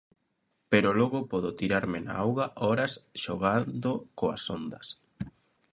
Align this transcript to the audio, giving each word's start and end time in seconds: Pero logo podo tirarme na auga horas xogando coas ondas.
Pero 0.71 0.89
logo 0.99 1.19
podo 1.31 1.49
tirarme 1.59 1.99
na 2.05 2.13
auga 2.23 2.47
horas 2.65 2.93
xogando 3.23 3.91
coas 4.19 4.43
ondas. 4.57 4.87